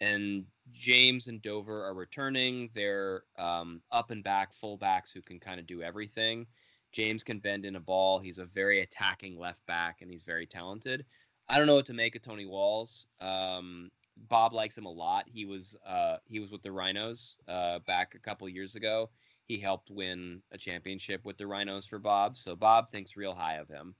[0.00, 2.70] and James and Dover are returning.
[2.74, 6.46] They're um, up and back fullbacks who can kind of do everything.
[6.92, 8.18] James can bend in a ball.
[8.18, 11.04] He's a very attacking left back, and he's very talented.
[11.50, 13.06] I don't know what to make of Tony Walls.
[13.20, 13.90] Um,
[14.28, 15.24] Bob likes him a lot.
[15.26, 19.10] He was uh, he was with the Rhinos uh, back a couple years ago
[19.50, 22.36] he helped win a championship with the Rhinos for Bob.
[22.36, 23.96] So Bob thinks real high of him.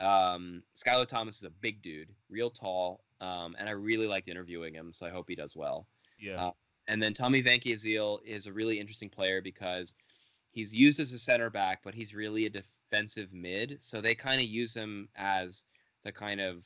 [0.00, 4.74] um, Skylar Thomas is a big dude, real tall, um, and I really liked interviewing
[4.74, 5.86] him, so I hope he does well.
[6.18, 6.46] Yeah.
[6.46, 6.50] Uh,
[6.88, 9.94] and then Tommy Vancaeyezeele is a really interesting player because
[10.50, 13.76] he's used as a center back, but he's really a defensive mid.
[13.78, 15.62] So they kind of use him as
[16.04, 16.64] the kind of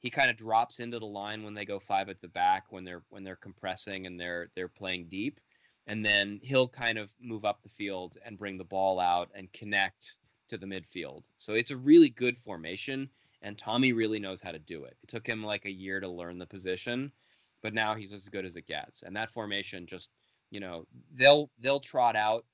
[0.00, 2.84] he kind of drops into the line when they go five at the back when
[2.84, 5.40] they're when they're compressing and they're they're playing deep,
[5.86, 9.52] and then he'll kind of move up the field and bring the ball out and
[9.52, 10.16] connect
[10.48, 11.30] to the midfield.
[11.36, 13.10] So it's a really good formation,
[13.42, 14.96] and Tommy really knows how to do it.
[15.02, 17.12] It took him like a year to learn the position,
[17.62, 19.02] but now he's as good as it gets.
[19.02, 20.08] And that formation just,
[20.50, 22.44] you know, they'll they'll trot out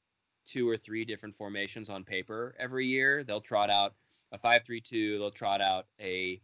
[0.47, 3.25] two or three different formations on paper every year.
[3.25, 3.94] They'll trot out
[4.35, 5.18] a five-three-two.
[5.18, 6.42] They'll trot out a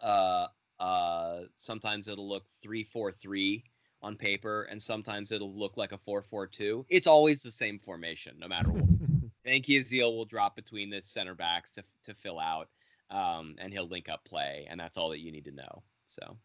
[0.00, 0.46] uh
[0.78, 3.64] uh sometimes it'll look three-four-three
[4.02, 6.86] on paper and sometimes it'll look like a 4-4-2.
[6.88, 8.84] It's always the same formation no matter what.
[9.46, 12.68] Vancaeyezeele will drop between the center backs to to fill out,
[13.10, 15.82] um, and he'll link up play, and that's all that you need to know.
[16.06, 16.36] So,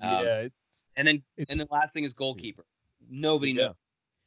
[0.00, 0.48] um, yeah.
[0.96, 2.64] And then and the last thing is goalkeeper.
[3.08, 3.66] Nobody Yeah.
[3.68, 3.74] knows.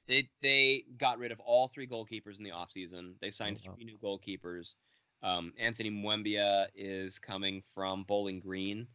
[0.08, 3.13] They they got rid of all three goalkeepers in the offseason.
[3.21, 3.75] They signed Oh, wow.
[3.75, 4.75] three new goalkeepers.
[5.21, 8.88] Um, Anthony Mwembia is coming from Bowling Green.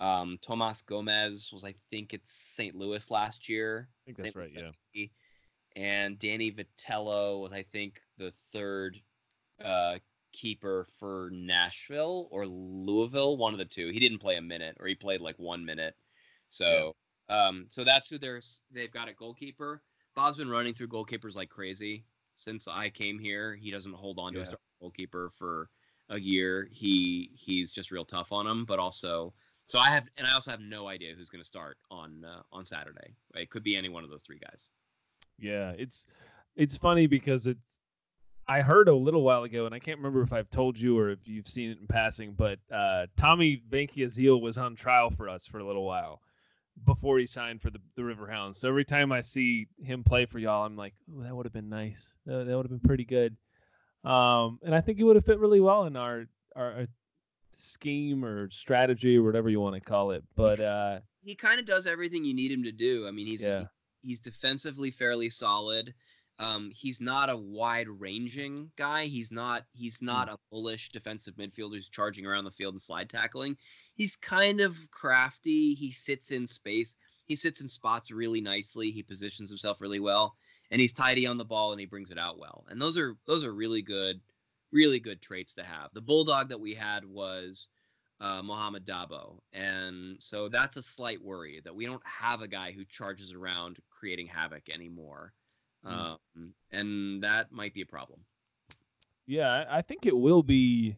[0.00, 2.74] Um, Tomas Gomez was, I think, it's St.
[2.74, 4.72] Louis last year I think that's Same right.
[4.94, 5.06] Yeah.
[5.76, 9.00] and Danny Vitello was, I think, the third
[9.64, 9.98] uh,
[10.32, 13.88] keeper for Nashville or Louisville, one of the two.
[13.88, 15.94] He didn't play a minute, or he played like one minute.
[16.48, 16.94] So,
[17.28, 18.40] um, so that's who they're
[18.72, 19.82] they've got at goalkeeper.
[20.14, 23.54] Bob's been running through goalkeepers like crazy since I came here.
[23.54, 24.44] He doesn't hold on to a Yeah.
[24.46, 25.70] starting goalkeeper for
[26.10, 26.68] a year.
[26.70, 29.32] He he's just real tough on him, but also.
[29.64, 32.42] So I have, and I also have no idea who's going to start on uh,
[32.52, 33.14] on Saturday.
[33.34, 34.68] It could be any one of those three guys.
[35.38, 36.06] Yeah, it's
[36.56, 37.78] it's funny because it's
[38.48, 41.10] I heard a little while ago, and I can't remember if I've told you or
[41.10, 45.46] if you've seen it in passing, but uh, Tommy Vancaeyezeele was on trial for us
[45.46, 46.20] for a little while
[46.84, 48.58] before he signed for the, the River Hounds.
[48.58, 51.52] So every time I see him play for y'all, I'm like, oh, that would have
[51.52, 52.14] been nice.
[52.26, 53.36] That, that would have been pretty good.
[54.04, 56.86] Um, and I think he would have fit really well in our, our our
[57.52, 60.24] scheme or strategy or whatever you want to call it.
[60.34, 63.06] But uh, he kind of does everything you need him to do.
[63.06, 63.64] I mean, he's Yeah.
[64.02, 65.94] he's defensively fairly solid.
[66.38, 69.04] Um, he's not a wide ranging guy.
[69.06, 73.08] He's not he's not a bullish defensive midfielder who's charging around the field and slide
[73.10, 73.56] tackling.
[73.94, 75.74] He's kind of crafty.
[75.74, 76.96] He sits in space.
[77.26, 78.90] He sits in spots really nicely.
[78.90, 80.34] He positions himself really well,
[80.72, 82.64] and he's tidy on the ball and he brings it out well.
[82.68, 84.20] And those are those are really good,
[84.72, 85.90] really good traits to have.
[85.92, 87.68] The bulldog that we had was
[88.20, 89.38] uh, Mohamed Dabo.
[89.52, 93.78] And so that's a slight worry that we don't have a guy who charges around
[93.90, 95.34] creating havoc anymore.
[95.84, 96.16] Mm.
[96.36, 98.20] Um, and that might be a problem.
[99.26, 100.96] Yeah, I think it will be.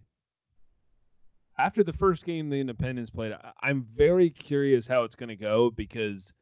[1.57, 3.33] After the first game the Independents played,
[3.63, 6.33] I'm very curious how it's going to go because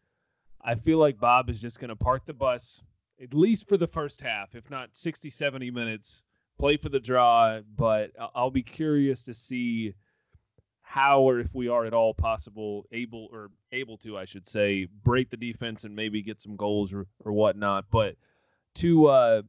[0.63, 2.83] I feel like Bob is just going to park the bus,
[3.23, 6.25] at least for the first half, if not 60, 70 minutes,
[6.59, 7.61] play for the draw.
[7.77, 9.95] But I'll be curious to see
[10.83, 14.89] how or if we are at all possible able or able to, I should say,
[15.05, 17.87] break the defense and maybe get some goals or, or whatnot.
[17.91, 18.17] But
[18.77, 19.43] to uh,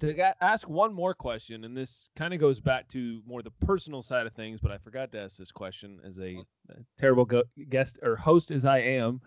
[0.00, 4.02] to ask one more question, and this kind of goes back to more the personal
[4.02, 6.36] side of things, but I forgot to ask this question as a,
[6.70, 9.20] a terrible go- guest or host as I am.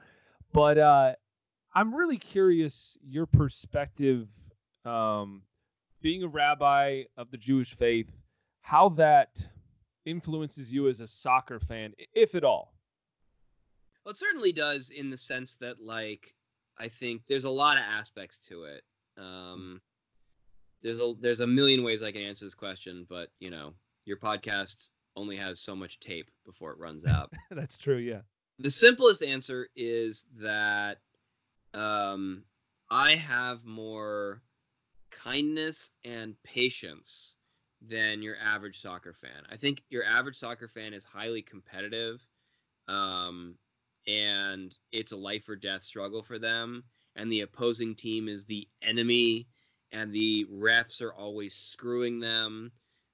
[0.51, 1.13] But uh,
[1.75, 4.29] I'm really curious your perspective,
[4.85, 5.41] um,
[6.01, 8.09] being a rabbi of the Jewish faith,
[8.61, 9.45] how that
[10.05, 12.73] influences you as a soccer fan, if at all.
[14.05, 16.33] Well, it certainly does in the sense that, like,
[16.77, 18.83] I think there's a lot of aspects to it.
[19.17, 19.81] Um,
[20.81, 23.73] there's a there's a million ways I can answer this question, but you know,
[24.05, 27.33] your podcast only has so much tape before it runs out.
[27.51, 28.21] That's true, yeah.
[28.59, 30.99] the simplest answer is that
[31.75, 32.43] um,
[32.89, 34.41] I have more
[35.11, 37.35] kindness and patience
[37.81, 39.43] than your average soccer fan.
[39.51, 42.25] I think your average soccer fan is highly competitive,
[42.87, 43.55] um,
[44.07, 46.83] and it's a life or death struggle for them.
[47.15, 49.47] And the opposing team is the enemy,
[49.91, 52.71] and the refs are always screwing them.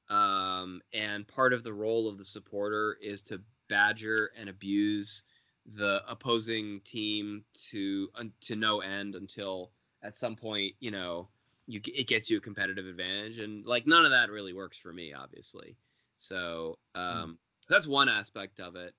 [0.10, 5.24] Um, and part of the role of the supporter is to badger and abuse
[5.66, 9.72] the opposing team to un, to no end until
[10.04, 11.28] at some point you know
[11.68, 14.92] you it gets you a competitive advantage and like none of that really works for
[14.92, 15.76] me obviously.
[16.18, 17.38] So um
[17.70, 18.94] that's one aspect of it.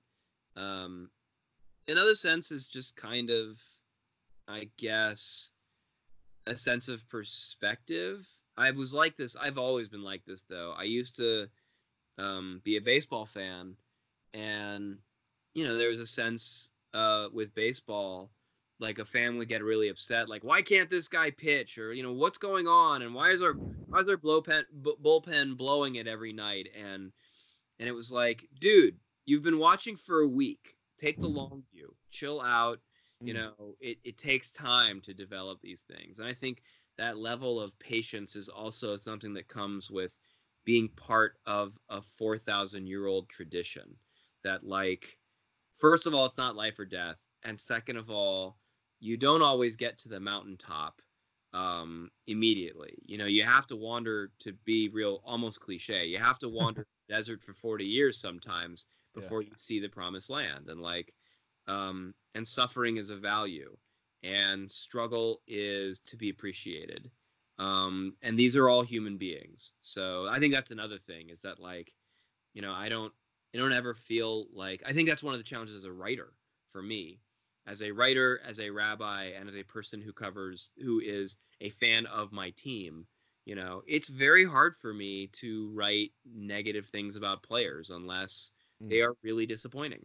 [0.55, 1.09] Um
[1.87, 3.57] another sense is just kind of
[4.47, 5.51] i guess
[6.47, 8.25] a sense of perspective.
[8.55, 10.73] I was like this i've always been like this though.
[10.77, 11.47] I used to
[12.17, 13.75] um, be a baseball fan,
[14.33, 14.97] and
[15.53, 18.31] you know there was a sense uh, with baseball
[18.79, 21.77] like a fan would get really upset like why can't this guy pitch?
[21.77, 23.01] or you know what's going on?
[23.03, 26.67] and why is our why is our bullpen bullpen blowing it every night?
[26.77, 27.11] and
[27.79, 30.75] and it was like dude you've been watching for a week.
[30.97, 31.95] Take the long view.
[32.11, 32.79] Chill out.
[33.21, 33.37] You Mm.
[33.37, 36.19] know it, it takes time to develop these things.
[36.19, 36.61] and i think
[36.97, 40.17] that level of patience is also something that comes with
[40.65, 43.95] being part of a 4000 year old tradition
[44.43, 45.17] that like
[45.75, 47.21] first of all it's not life or death.
[47.43, 48.57] And second of all
[48.99, 51.01] you don't always get to the mountaintop
[51.53, 52.97] um, immediately.
[53.05, 56.85] You know you have to wander to be real almost cliche you have to wander
[57.07, 59.21] the desert for 40 years sometimes Yeah.
[59.21, 60.69] before you see the promised land.
[60.69, 61.13] And like
[61.67, 63.75] um, and suffering is a value
[64.23, 67.11] and struggle is to be appreciated.
[67.59, 69.73] Um, and these are all human beings.
[69.81, 71.93] So i think that's another thing is that like
[72.53, 73.13] you know i don't
[73.53, 76.33] i don't ever feel like i think that's one of the challenges as a writer
[76.69, 77.19] for me
[77.67, 81.69] as a writer as a rabbi and as a person who covers who is a
[81.69, 83.05] fan of my team
[83.45, 88.51] you know it's very hard for me to write negative things about players unless
[88.81, 88.89] Mm.
[88.89, 90.03] they are really disappointing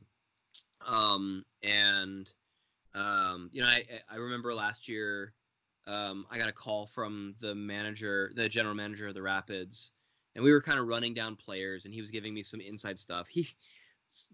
[0.86, 2.32] um and
[2.94, 5.32] um you know i i remember last year
[5.86, 9.92] um i got a call from the manager the general manager of the rapids
[10.38, 12.96] and we were kind of running down players and he was giving me some inside
[12.96, 13.26] stuff.
[13.26, 13.48] He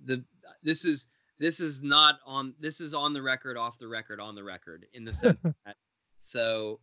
[0.05, 0.23] the
[0.63, 1.07] this is
[1.39, 4.85] this is not on this is on the record off the record on the record
[4.93, 5.77] in the sense that
[6.21, 6.79] so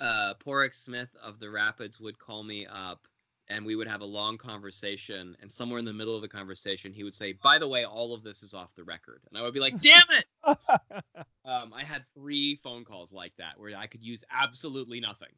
[0.00, 3.06] uh Pádraig Smith of the Rapids would call me up
[3.48, 6.90] and we would have a long conversation and somewhere in the middle of the conversation
[6.90, 9.20] he would say by the way all of this is off the record.
[9.28, 10.24] And I would be like damn it!
[11.44, 15.28] Um I had three phone calls like that where I could use absolutely nothing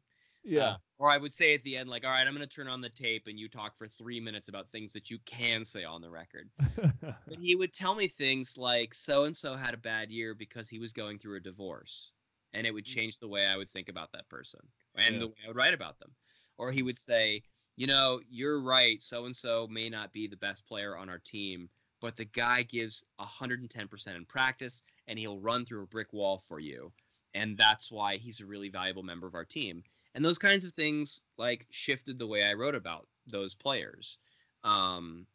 [0.47, 0.75] yeah.
[0.75, 2.67] uh, or I would say at the end, like, all right, I'm going to turn
[2.67, 5.83] on the tape and you talk for three minutes about things that you can say
[5.83, 6.49] on the record.
[7.29, 10.69] But he would tell me things like, so and so had a bad year because
[10.69, 12.11] he was going through a divorce.
[12.53, 14.61] And it would change the way I would think about that person
[14.95, 15.21] and Yeah.
[15.21, 16.15] the way I would write about them.
[16.57, 17.43] Or he would say,
[17.75, 19.01] you know, you're right.
[19.01, 21.69] So and so may not be the best player on our team,
[22.01, 26.59] but the guy gives 110% in practice and he'll run through a brick wall for
[26.59, 26.91] you.
[27.33, 29.83] And that's why he's a really valuable member of our team
[30.17, 34.17] and those kinds of things like shifted the way I wrote about those players.
[34.63, 35.27] Um,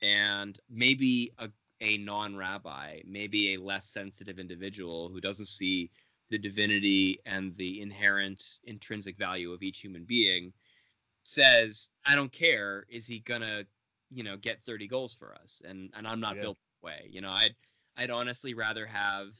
[0.00, 1.50] and maybe a,
[1.82, 5.90] a non-rabbi, maybe a less sensitive individual who doesn't see
[6.30, 10.54] the divinity and the inherent intrinsic value of each human being
[11.22, 13.64] says, I don't care, is he gonna,
[14.10, 15.60] you know, get 30 goals for us?
[15.66, 16.42] And and I'm not Yeah.
[16.42, 17.10] built that way.
[17.10, 17.54] You know, I'd
[17.98, 19.34] I'd honestly rather have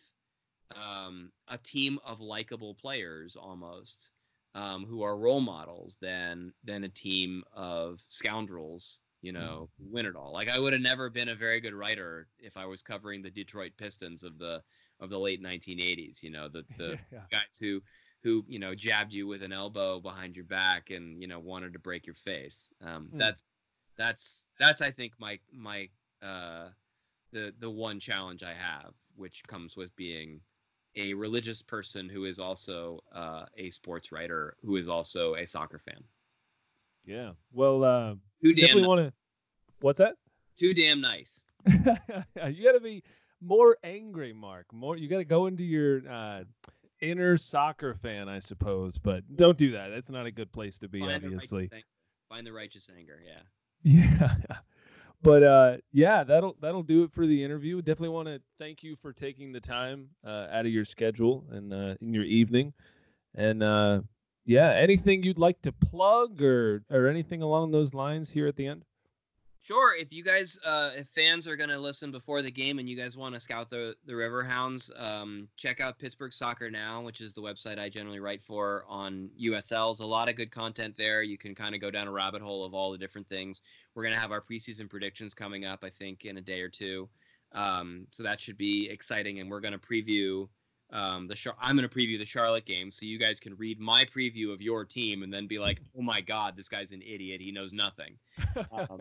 [0.76, 4.10] um, a team of likable players almost
[4.54, 10.06] um, who are role models than than a team of scoundrels you know who win
[10.06, 12.82] it all like i would have never been a very good writer if i was
[12.82, 14.62] covering the detroit pistons of the
[14.98, 17.20] of the late 1980s you know the the yeah.
[17.30, 17.80] guys who
[18.22, 21.72] who you know jabbed you with an elbow behind your back and you know wanted
[21.72, 23.18] to break your face um, Hmm.
[23.18, 23.44] that's
[23.96, 25.88] that's that's i think my my
[26.22, 26.68] uh
[27.32, 30.40] the the one challenge i have which comes with being
[30.96, 35.78] a religious person who is also uh, a sports writer who is also a soccer
[35.78, 36.02] fan
[37.04, 37.32] Yeah.
[37.52, 39.12] Well, uh, too damn want to.
[39.80, 40.16] What's that?
[40.58, 43.02] too damn nice you got to be
[43.40, 44.66] more angry, Mark.
[44.72, 44.96] More.
[44.96, 46.44] You got to go into your uh,
[47.00, 48.98] inner soccer fan, I suppose.
[48.98, 49.88] But don't do that.
[49.88, 51.68] That's not a good place to be, Find the obviously.
[51.72, 51.84] anger.
[52.28, 53.40] find the righteous anger yeah
[53.82, 54.36] Yeah.
[55.22, 57.82] But uh, yeah, that'll that'll do it for the interview.
[57.82, 61.72] Definitely want to thank you for taking the time uh, out of your schedule and
[61.72, 62.72] uh, in your evening.
[63.34, 64.00] And uh,
[64.46, 68.66] yeah, anything you'd like to plug or or anything along those lines here at the
[68.66, 68.84] end?
[69.62, 69.94] Sure.
[69.94, 73.16] If you guys, uh, if fans are gonna listen before the game and you guys
[73.16, 77.42] want to scout the the Riverhounds, um, check out Pittsburgh Soccer Now, which is the
[77.42, 80.00] website I generally write for on USL's.
[80.00, 81.22] A lot of good content there.
[81.22, 83.60] You can kind of go down a rabbit hole of all the different things.
[83.94, 87.10] We're gonna have our preseason predictions coming up, I think, in a day or two.
[87.52, 90.48] Um, so that should be exciting, and we're gonna preview.
[90.92, 93.78] Um, the Char- I'm going to preview the Charlotte game, so you guys can read
[93.78, 97.00] my preview of your team and then be like, "Oh my God, this guy's an
[97.00, 97.40] idiot.
[97.40, 98.18] He knows nothing."
[98.72, 99.00] Um,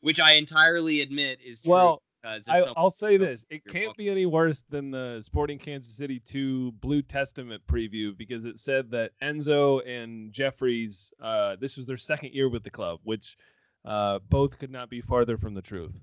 [0.00, 1.72] which I entirely admit is true.
[1.72, 3.94] well, because I, I'll say this: it can't welcome.
[3.98, 8.90] be any worse than the Sporting Kansas City 2 Blue Testament preview because it said
[8.90, 13.36] that Enzo and Jeffries, uh, this was their second year with the club, which
[13.86, 15.94] uh, both could not be farther from the truth.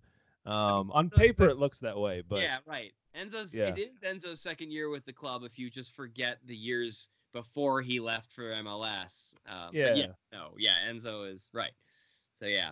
[0.45, 2.93] Um, on paper, it looks that way, but yeah, right.
[3.15, 3.75] Enzo's Yeah.
[3.75, 5.43] it is Enzo's second year with the club.
[5.43, 10.07] If you just forget the years before he left for MLS, um, but Yeah.
[10.31, 11.73] no, yeah, Enzo is right.
[12.35, 12.71] So yeah,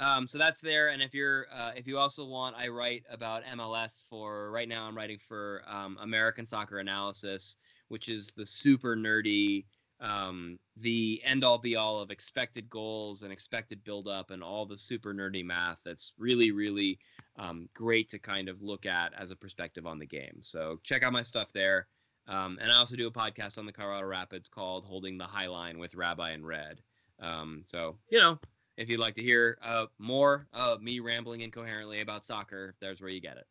[0.00, 3.44] Um, so that's there, and if you're uh, if you also want, I write about
[3.54, 4.84] MLS for right now.
[4.84, 9.66] I'm writing for um, American Soccer Analysis, which is the super nerdy,
[10.00, 14.64] um, the end all be all of expected goals and expected build up and all
[14.64, 15.80] the super nerdy math.
[15.84, 16.98] That's really really
[17.36, 20.38] um, great to kind of look at as a perspective on the game.
[20.40, 21.88] So check out my stuff there.
[22.26, 25.48] Um, and I also do a podcast on the Colorado Rapids called "Holding the High
[25.48, 26.80] Line" with Rabbi and Red.
[27.18, 28.38] Um, so you know
[28.80, 33.10] if you'd like to hear uh, more of me rambling incoherently about soccer, there's where
[33.10, 33.46] you get it.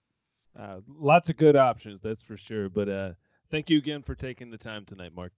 [0.59, 2.67] Uh, lots of good options, that's for sure.
[2.67, 3.11] But uh,
[3.51, 5.31] thank you again for taking the time tonight, Mark.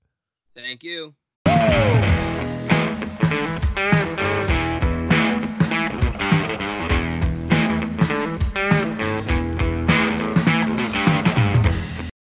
[0.55, 1.13] Thank you.